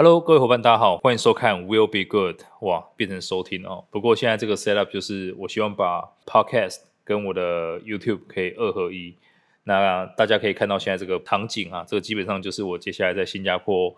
[0.00, 2.42] Hello，各位伙伴，大家好，欢迎收看 Will Be Good。
[2.60, 3.84] 哇，变成收听哦。
[3.90, 9.16] 不过现在这个 setup 就是，我希望把 Podcast 跟我的 YouTube 可以二合一。
[9.64, 13.92] 那大家可以看到现在这个场景啊，这个基本上就是我接下来在新加坡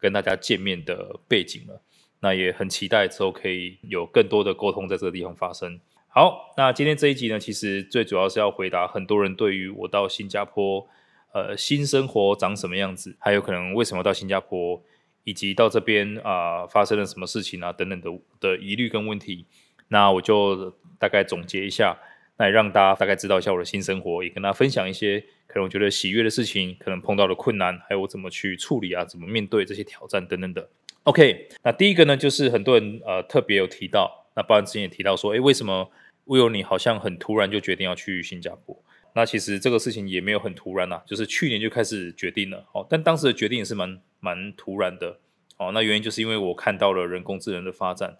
[0.00, 1.82] 跟大家见面的背景了。
[2.20, 5.78] 那也很期待之后可以有更多的沟通在这个地方发生。
[6.08, 10.86] 好，那今天这一集呢，其实最主要是要回答很多人对于我到新加坡，
[11.34, 14.82] 呃，新生活长什么样子，还有可能为什么到新加坡。
[15.24, 18.10] 以及到这边啊、发生了什么事情啊，等等的
[18.40, 19.46] 的疑虑跟问题，
[19.88, 21.98] 那我就大概总结一下，
[22.38, 30.68] 那让大家大概知道一下我的新生活，也跟大家分享一些可能我觉得喜悦的事情，可能碰到的困难，还有我怎么去处理啊，怎么面对这些挑战等等的。
[31.04, 35.90] OK，那第一个呢，就是很多人呃特别有提到，那包含之前也提到说，诶，为什么
[36.26, 38.81] Will 你好像很突然就决定要去新加坡？
[39.14, 42.86] 那其实这个事情也没有很突然呐、就是去年就开始决定了哦。
[42.88, 45.18] 但当时的决定也是蛮蛮突然的
[45.58, 45.70] 哦。
[45.72, 48.16] 那原因就是因为我看到了人工智能的发展，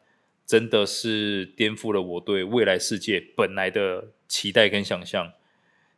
[0.47, 5.33] 真的是颠覆了我对未来世界本来的期待跟想象。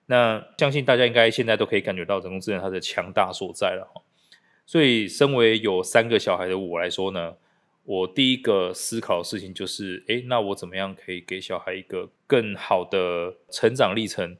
[0.06, 4.02] 那相信大家应该现在都可以感觉到人工智能它的强大所在了哈。
[4.66, 7.34] 所以，身为有三个小孩的我来说呢，
[7.84, 14.36] 我第一个思考的事情就是：诶，那我怎么样可以给小孩一个更好的成长历程？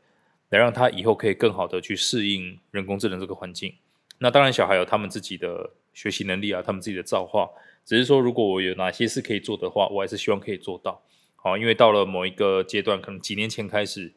[0.54, 3.74] 来让他以后可以更好的去适应人工智能这个环境。
[4.18, 7.50] 那当然，小孩有他们自己的学习能力啊，他们自己的造化。
[7.84, 11.02] 只是说，如果我有哪些事可以做的话，我还是希望可以做到。
[11.34, 14.12] 好，因为到了某一个阶段，可能几年前开始，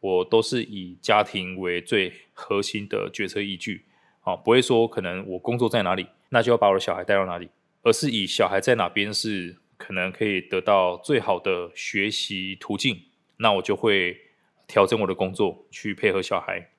[0.00, 3.84] 我都是以家庭为最核心的决策依据。
[4.20, 7.48] 好，不会说可能我工作在哪里，那就要把我的小孩带到哪里，
[7.82, 13.02] 而是以小孩在哪边是可能可以得到最好的学习途径，
[13.36, 14.25] 那我就会。
[14.66, 16.70] 调整我的工作去配合小孩。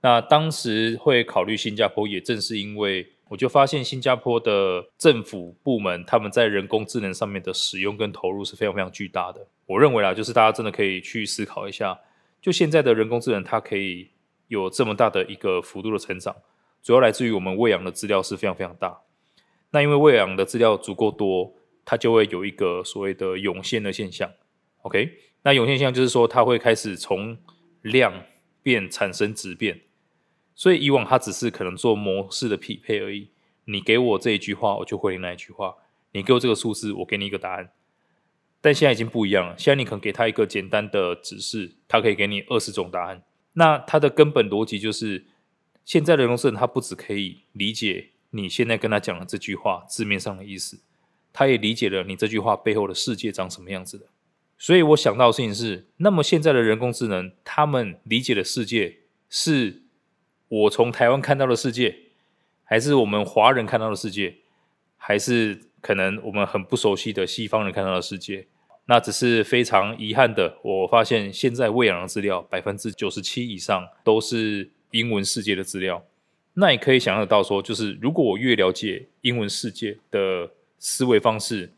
[0.00, 9.46] 那当时会考虑新加坡，也正是因为我就发现新加坡的政府部门他们在人工智能上面的使用跟投入是非常非常巨大的。
[9.66, 11.98] 我认为啊，就是大家真的可以去思考一下，
[12.40, 14.10] 就现在的人工智能它可以
[14.48, 16.34] 有这么大的一个幅度的成长，
[16.82, 19.02] 主要来自于我们喂养的资料是非常非常大。
[19.70, 21.54] 那因为喂养的资料足够多，
[21.84, 24.30] 它就会有一个所谓的涌现的现象。
[24.82, 25.31] OK。
[25.44, 27.36] 那涌现现象就是说，它会开始从
[27.82, 28.24] 量
[28.62, 29.80] 变产生质变，
[30.54, 33.28] 所以以往它只是可能做模式的匹配而已。
[33.64, 35.76] 你给我这一句话，我就回你那一句话；
[36.12, 37.70] 你给我这个数字，我给你一个答案。
[38.60, 43.22] 但现在已经不一样了，现在你可能给他一个简单的指示，它可以给你二十种答案。
[43.54, 45.24] 那它的根本逻辑就是，
[45.84, 50.80] 现在的人工智能它不只可以理解你现在跟他讲的这句话字面上的意思，
[51.32, 54.06] 它也理解了你这句话背后的世界长什么样子的。
[54.62, 59.82] 所以我想到的事情是，那么现在的人工智能，他们理解的世界，是
[60.46, 61.96] 我从台湾看到的世界，
[62.62, 64.36] 还是我们华人看到的世界，
[64.96, 68.46] 还是可能我们很不熟悉的西方人看到的世界？
[68.86, 76.06] 那只是非常遗憾的，我发现现在喂养的资料百分之九十七以上都是英文世界的资料。
[76.54, 80.48] 那也可以想象得到说，就是如果我越了解英文世界的
[80.78, 81.72] 思维方式、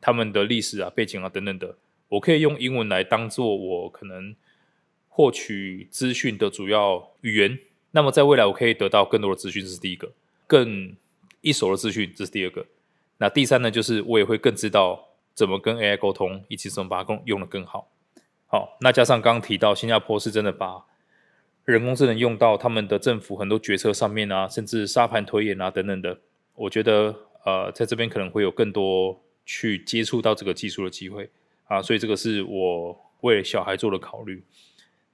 [0.00, 1.74] 他们的历史啊、背景啊等等的。
[2.08, 4.34] 我可以用英文来当做我可能
[5.08, 7.58] 获取资讯的主要语言。
[7.90, 10.08] 那么在未来，我可以得到更多的资讯，这是第一个；
[10.46, 10.94] 更
[11.40, 12.66] 一手的资讯，这是第二个。
[13.16, 17.90] 那第三呢，就是我也会更知道怎么跟 AI 沟通，以及怎么把它用得更好。
[18.46, 20.84] 好，那加上刚刚提到，新加坡是真的把
[21.64, 26.18] 人工智能用到他们的政府很多决策上面啊，甚至沙盘推演啊等等的。
[26.54, 27.14] 我觉得
[27.44, 31.28] 呃，在这边可能会有更多去接触到这个技术的机会。
[31.68, 34.42] 啊，所以这个是我为小孩做的考虑。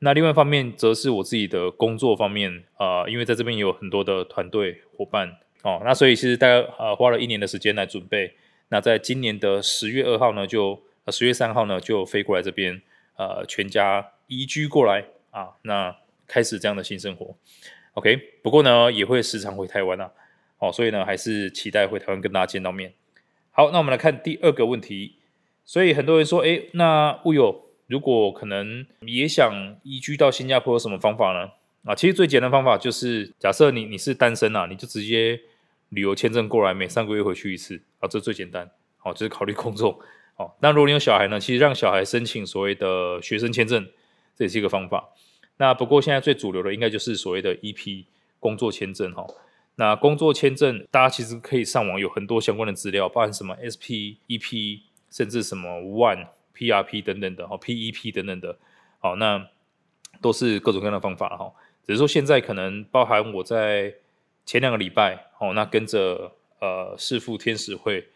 [0.01, 5.81] 那另外一方面，则是我自己的工作方面啊、因为在这边有很多的团队伙伴哦。
[5.85, 8.35] 那所以其实大概呃花了一年的时间来准备。
[8.69, 12.83] 那在今年的十月二号呢，就呃十月三号呢就飞过来这边，
[13.17, 17.35] 呃全家移居过来啊，那开始这样的新生活。
[17.95, 20.11] OK，不过呢也会时常回台湾啊，
[20.59, 22.93] 哦，所以呢还是期待回台湾跟大家见到面。
[23.51, 25.17] 好，那我们来看第二个问题。
[25.65, 27.57] 所以很多人说，哎，那 Will
[27.87, 31.51] 如果可能也想移居到新加坡，有什么方法呢？
[31.85, 35.39] 啊，其实最简单的方法就是，假设你你是单身啊，你就直接
[35.91, 38.71] 旅游签证过来，每三个月回去一次，啊，这最简单。
[39.03, 40.01] 哦，就是考虑工作。
[40.37, 43.87] 哦，那如果你有小孩呢，其实让小孩申请所谓的学生签证，
[44.35, 45.11] 这也是一个方法。
[45.59, 48.05] 那不过现在最主流的应该就是所谓的 EP
[48.41, 49.27] 工作签证哈。
[49.77, 54.81] 那工作签证，大家其实可以上网有很多相关的资料，包含什么 SP、EP。
[55.15, 56.27] 甚至什么 One
[56.57, 58.59] PRP 等等的，哦 PEP 等等的，
[58.99, 59.49] 好，那
[60.21, 61.53] 都是各种各样的方法哈。
[61.87, 63.95] 只是说现在可能包含我在
[64.45, 68.09] 前两个礼拜，哦，那跟着呃识富天使会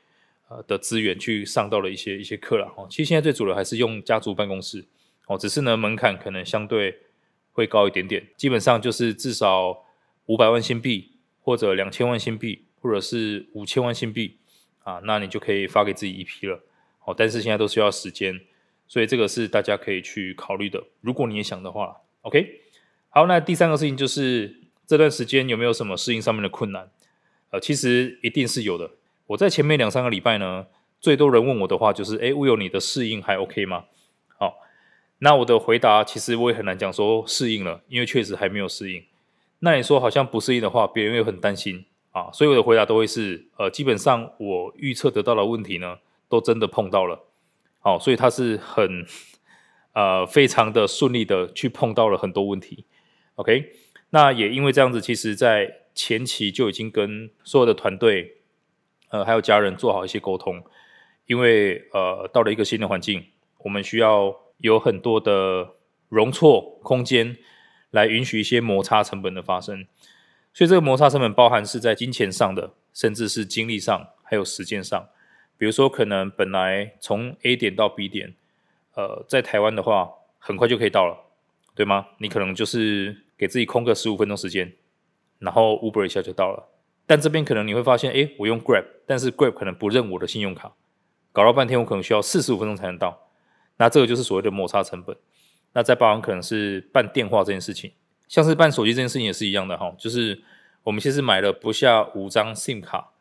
[0.49, 2.89] 呃的资源去上到了一些一些课了哦。
[2.91, 4.85] 其实现在最主流还是用家族办公室
[5.29, 6.99] 哦，只是呢门槛可能相对
[7.53, 9.85] 会高一点点，基本上就是至少
[10.27, 11.13] 五百万新币
[11.43, 14.37] 或者两千万新币或者是五千万新币
[14.83, 16.61] 啊，那你就可以发给自己一批了
[17.09, 17.15] 哦。
[17.17, 18.41] 但是现在都需要时间，
[18.87, 20.85] 所以这个是大家可以去考虑的。
[21.01, 22.61] 如果你也想的话，OK。
[23.11, 24.55] 好，那第三个事情就是
[24.87, 26.91] 这段时间有没有什么适应上面的困难？
[27.51, 28.91] 呃，其实一定是有的。
[29.29, 30.67] 我在前面两三个礼拜呢，
[31.01, 33.87] 最多人问我的话就是：诶，Will，你的适应还 OK 吗？
[34.37, 34.59] 好，
[35.21, 39.03] 那我的回答其实我也很难讲说适应了，因为确实还没有适应。
[39.61, 47.25] 那你说好像不适应的话，别人又很担心啊，所以我的回答都会是：呃，基本上我预测得到的问题呢，都真的碰到了。
[47.81, 49.07] 好，所以他是很
[49.95, 52.85] 呃非常的顺利的去碰到了很多问题。
[53.37, 53.73] OK，
[54.11, 58.39] 那也因为这样子，其实在前期就已经跟所有的团队，
[59.11, 60.63] 呃，还有家人做好一些沟通，
[61.27, 63.25] 因为呃，到了一个新的环境，
[63.59, 65.75] 我们需要有很多的
[66.09, 67.37] 容错空间，
[67.91, 69.87] 来允许一些摩擦成本的发生。
[70.53, 75.09] 所以这个摩擦成本包含是在金钱上的，甚至是精力上，还有时间上。
[75.59, 78.35] 比如说，可能本来从 A 点到 B 点，
[78.95, 81.19] 呃，在台湾的话，很快就可以到了，
[81.75, 82.07] 对吗？
[82.19, 83.25] 你可能就是。
[83.39, 84.73] 给自己空个十五分钟时间，
[85.39, 86.71] 然后 Uber 一下就到了。
[87.07, 90.73] 但这边可能你会发现，诶，我用 Grab，但是 Grab 可能不认我的信用卡，
[91.31, 93.29] 搞了半天我可能需要四十五分钟才能到。
[93.77, 95.17] 那这个就是所谓的摩擦成本。
[95.73, 97.93] 那再包含可能是办电话这件事情，
[98.27, 100.43] 像是办手机这件事情也是一样的哈，就是
[100.83, 103.13] 我们其实买了不下五张 SIM 卡，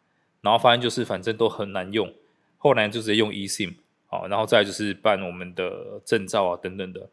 [0.42, 2.12] 然后发现就是反正都很难用，
[2.58, 3.76] 后来就直接用 eSIM，
[4.08, 7.10] 好，然后再就是办我们的证照啊等等的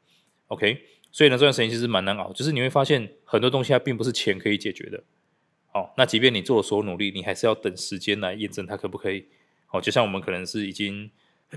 [0.49, 0.81] ，OK。
[1.13, 5.01] 所以呢，这段时间其实蛮难熬，就是你会发现很多东西它并不是钱可以解决的。
[5.73, 9.27] 哦，那即便你做了所有努力，你还是要等时间来验证它可不可以。
[9.71, 11.09] 哦，就像我们可能是已经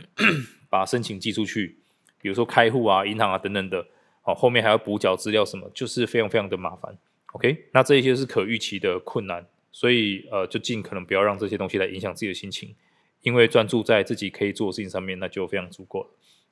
[0.70, 1.78] 把申请寄出去，
[2.22, 3.84] 比如说开户啊、银行啊等等的，
[4.24, 6.96] 哦，后面还要补缴资料什么，就是非常非常的麻烦。
[7.34, 12.76] OK，那这一些是可预期的困难，所以呃，就尽可能不要让这些东西来影响自己的心情，
[13.22, 16.10] 因为专注在自己可以做的事情上面，那就非常足够了。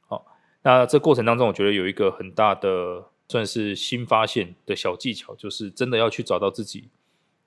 [0.07, 0.31] 好。
[0.62, 6.89] 那这过程当中，我觉得有一个很大的算是新发现的小技巧，就是真的要去找到自己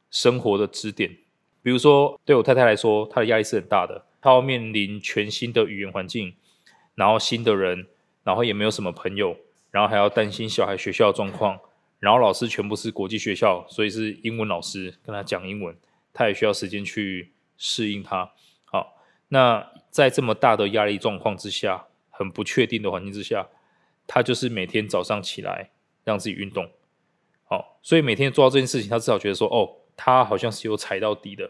[0.08, 1.16] 生活的支点。
[1.60, 6.32] 比如说，对我太太来说，她的压力是很大的，她要面临全新的语言环境，
[6.94, 7.88] 然后新的人，
[8.22, 9.36] 然后也没有什么朋友，
[9.72, 11.58] 然后还要担心小孩学校的状况，
[11.98, 15.76] 然后老师全部是国际学校，所以是英文老师跟她讲英文，
[16.12, 18.30] 她也需要时间去适应她。
[19.28, 21.84] 那在这么大的压力状况之下。
[22.10, 23.46] 很不确定的环境之下，
[24.04, 25.70] 他就是每天早上起来
[26.02, 26.68] 让自己运动，
[27.44, 31.48] 好，所以每天做到这件事情，他至少觉得说，哦，他好像是有踩到底的。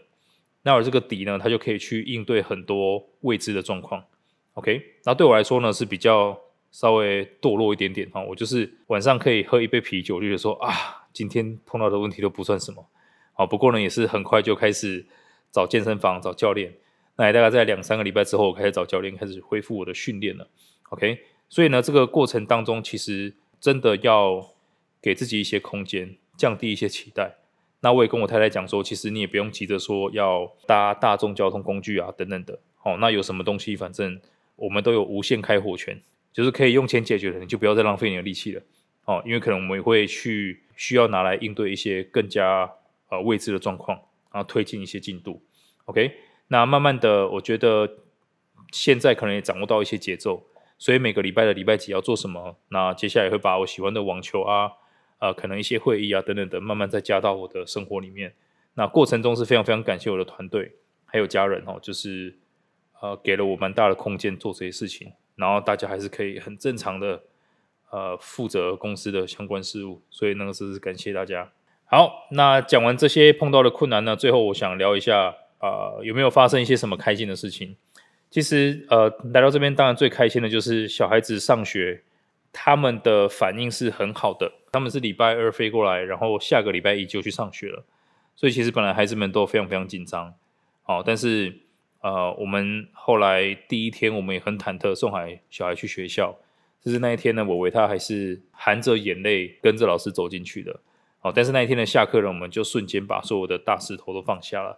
[0.61, 4.05] 那而这个底呢，他就可以去应对很多未知的状况。
[4.53, 6.39] OK，那对我来说呢，是比较
[6.69, 8.21] 稍微堕落一点点哈。
[8.21, 12.85] 我就是晚上可以喝一杯啤酒，就觉得说啊，今天碰到的问题都不算什么。
[13.33, 15.07] 好，不过呢，也是很快就开始
[15.51, 16.75] 找健身房、找教练。
[17.19, 20.47] 那大概在两三个礼拜之后，我开始找教练，开始恢复我的训练了。
[20.87, 21.19] OK，
[21.49, 24.53] 所以呢，这个过程当中，其实真的要
[25.01, 27.35] 给自己一些空间，降低一些期待。
[27.81, 32.57] 那我也跟我太太讲说，其实你也不用急着说要搭大众交通工具啊，等等的。
[32.77, 34.17] 好，那有什么东西，反正
[34.55, 36.01] 我们都有无限开火权，
[36.31, 38.61] 就是可以用钱解决的，你就不要再浪费你的力气了。
[39.03, 42.71] 哦，因为可能我们也会去需要拿来应对一些更加
[43.09, 43.99] 呃未知的状况，
[44.31, 45.41] 然后推进一些进度。
[45.83, 46.13] OK。
[46.49, 47.89] 那慢慢的，我觉得
[48.71, 50.43] 现在可能也掌握到一些节奏，
[50.77, 54.71] 所以每个礼拜的礼拜几要做什么，那接下来会把我喜欢的网球啊，
[55.19, 58.33] 呃，可能一些会议啊等等的，慢慢再加到我的生活里面。
[58.73, 60.71] 那过程中是非常非常感谢我的团队
[61.05, 62.35] 还有家人哦，就是
[62.99, 67.21] 呃给了我蛮大的空间做这些事情，然后大家还是可以很正常的
[67.91, 71.51] 呃负责公司的相关事务，所以那个是感谢大家。
[71.85, 75.35] 好，那讲完这些碰到的困难呢，最后我想聊一下。
[75.59, 77.75] 呃，有没有发生一些什么开心的事情？
[78.29, 82.03] 其实，呃，来到这边当然最开心的就是小孩子上学，
[82.53, 84.51] 他们的反应是很好的。
[84.71, 87.83] 他们是礼拜二飞过来，然后下个礼拜一就去上学了。
[88.35, 90.33] 所以其实本来孩子们都非常非常紧张，
[90.85, 91.53] 哦，但是
[92.01, 96.37] 呃，我们后来第一天我们也很忐忑，送孩小孩去学校。
[96.81, 100.79] 就是那一天呢，我为他还是含着眼泪跟着老师走进去的。
[101.21, 104.77] 哦，但是那一天的下课呢，我们就瞬间把所有的大石头都放下了。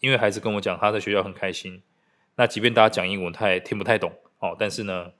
[0.00, 1.82] 因为孩子跟我讲，他在学校很开心。
[2.36, 4.56] 那即便大家讲英文，他也听不太懂哦。
[4.58, 5.12] 但是呢，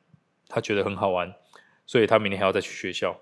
[0.49, 1.35] 他觉得很好玩，
[1.87, 3.21] 所以他明天还要再去学校。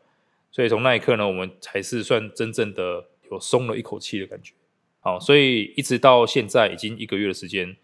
[0.51, 4.55] 所以从那一刻呢，我们才是算真正的有松了一口气的感觉。
[5.01, 7.77] 好，所以一直到现在已经一个月的时间，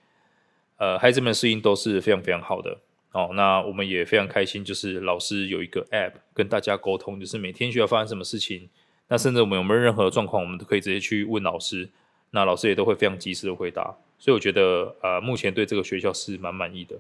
[0.79, 2.79] 呃，孩子们的适应都是非常非常好的。
[3.13, 8.69] 哦，那我们也非常开心，就是老师有一个 App 跟大家沟通，就是每天需要发生什么事情，
[9.07, 11.89] 那甚至我们有没有任何状况，我们都可以直接去问老师，
[12.35, 13.95] 那老师也都会非常及时的回答。
[14.19, 16.97] 所以我觉得，呃，目前对这个学校是蛮满意的。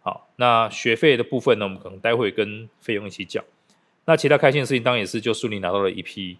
[0.00, 3.44] 好，那学费的部分呢，我们可能待会跟费用一起讲。
[4.06, 6.38] 那其他开心的事情，当然也是就顺利拿到了一批，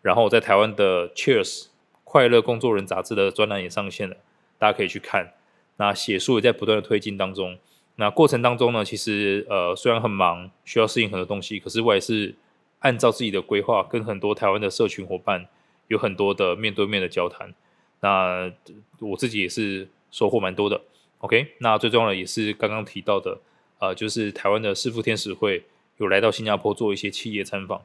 [0.00, 1.66] 然后我在台湾的 Cheers
[2.04, 4.16] 快乐工作人杂志的专栏也上线了，
[4.58, 5.34] 大家可以去看。
[5.76, 7.58] 那写书也在不断的推进当中。
[7.96, 12.34] 那过程当中呢，其实呃虽然很忙，需要适应很多东西，可是我也是
[12.78, 15.46] 按照自己的规划，跟很多台湾的社群伙伴
[15.88, 17.52] 有很多的面对面的交谈。
[18.02, 18.52] 那
[18.98, 20.78] 我自己也是收获蛮多的。
[21.18, 23.38] OK，那最重要的也是刚刚提到的，
[23.78, 25.64] 呃，就是台湾的识富天使会
[25.98, 27.80] 有来到新加坡做一些企业参访。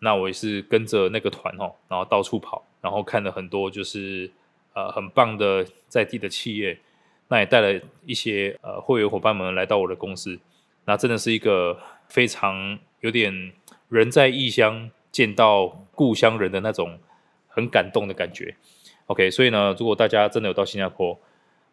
[0.00, 4.30] 那我也是跟着那个团哦，然后到处跑，然后看了很多就是
[4.74, 6.78] 呃很棒的在地的企业。
[7.28, 10.38] 那也带了一些呃会员伙伴们来到我的公司，
[10.84, 13.52] 那真的是一个非常有点
[13.88, 16.98] 人在异乡见到故乡人的那种
[17.48, 18.54] 很感动的感觉。
[19.06, 21.18] OK，所以呢，如果大家真的有到新加坡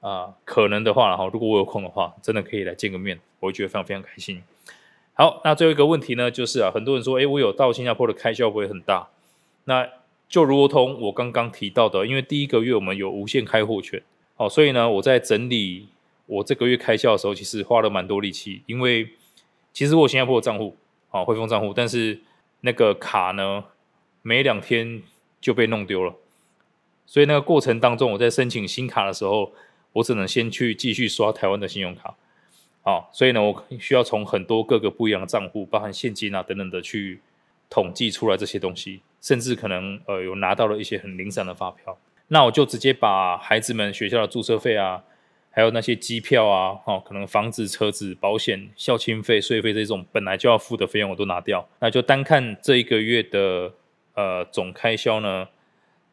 [0.01, 4.41] 啊、可能的话，然后如果我有空的话，真的可以来见个面，我会觉得非常非常开心。
[5.13, 9.09] 好，那最后一个问题呢，就是啊，很多人说，诶，我有到新加坡的开销不会很大，
[9.65, 9.89] 那
[10.29, 14.01] 就如同我刚刚提到的，因为第一个月我们有无限开货权。
[14.37, 15.89] 哦，所以呢，我在整理
[16.25, 18.63] 我这个月开销的时候，其实花了蛮多力气。
[18.67, 19.09] 因为
[19.73, 20.77] 其实我新加坡的账户，
[21.11, 22.17] 哦，汇丰账户，但是
[22.61, 23.65] 那个卡呢，
[24.21, 25.01] 没两天
[25.41, 26.13] 就被弄丢了。
[27.09, 29.51] 所以那个过程当中，我在申请新卡的时候，
[29.93, 32.15] 我只能先去继续刷台湾的信用卡。
[32.83, 37.19] 哦，所以呢，我需要从很多各个不一样的账户，包含现金啊等等的去
[37.67, 41.97] 统计出来这些东西，甚至可能呃有拿到了一些很零散的发票。
[42.27, 45.03] 那我就直接把孩子们学校的注册费啊，
[45.49, 51.67] 还有那些机票啊，哦，可能房子、车子、保险、校庆费、税费这种本来就要付的费用我都拿掉。
[51.79, 53.73] 那就单看这一个月的
[54.13, 55.47] 呃总开销呢，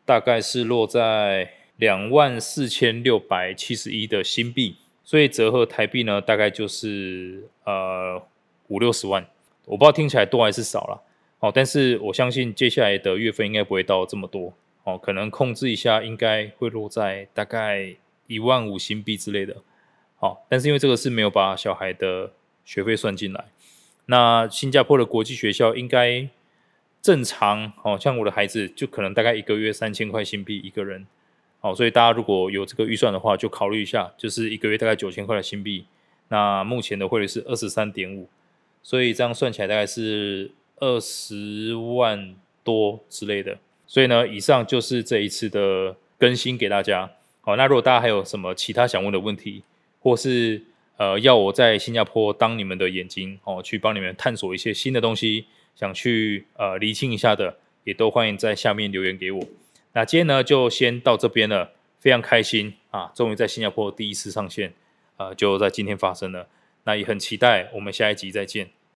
[0.07, 8.23] 大概是落在两万四千六百七十一的新币，所以折合台币呢，大概就是呃
[8.69, 9.27] 五六十万。
[9.67, 11.03] 我不知道听起来多还是少了，
[11.41, 14.55] 哦，但是我相信接下来的月份应该不会到这么多。
[14.85, 17.97] 哦，可能控制一下，应该会落在大概
[18.29, 19.57] 一万五新币之类的。
[20.15, 22.31] 好，但是因为这个是没有把小孩的
[22.65, 23.47] 学费算进来，
[24.05, 26.29] 那新加坡的国际学校应该
[27.07, 31.07] 正常，哦，像我的孩子就可能大概一个月三千块新币一个人。
[31.61, 35.85] 好，所以大家如果有这个预算的话，就考虑一下，就是一个月大概九千块的新币。
[36.31, 38.29] 那目前的汇率是二十三点五，
[38.83, 42.35] 所以这样算起来大概是二十万
[42.65, 43.57] 多之类的。
[43.87, 47.09] 所以呢，以上就是这一次的更新给大家。
[47.41, 49.63] 好，那如果大家还有什么其他想问的问题，
[50.01, 50.61] 或是
[50.97, 55.47] 呃要我在新加坡当你们的眼睛哦，去帮你们探索一些新的东西，
[55.77, 59.41] 想去呃厘清一下的，也都欢迎在下面留言给我。
[59.93, 64.73] 那今天呢就先到这边了，非常开心啊，终于在新加坡第一次上线，
[65.19, 66.49] 呃就在今天发生了。
[66.85, 68.71] 那也很期待我们下一集再见。